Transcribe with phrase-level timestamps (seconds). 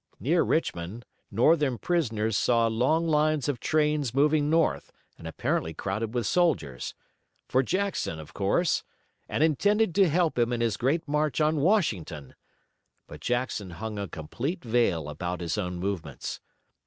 [0.19, 6.25] Near Richmond, Northern prisoners saw long lines of trains moving north and apparently crowded with
[6.25, 6.95] soldiers.
[7.47, 8.83] For Jackson, of course!
[9.29, 12.33] And intended to help him in his great march on Washington!
[13.05, 16.39] But Jackson hung a complete veil about his own movements.